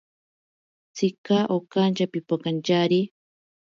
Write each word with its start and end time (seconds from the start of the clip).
Tsika 0.95 1.39
okantya 1.57 2.05
pipokantyari. 2.11 2.99